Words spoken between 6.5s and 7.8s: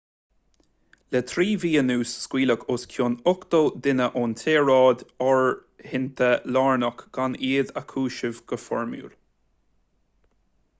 lárnach gan iad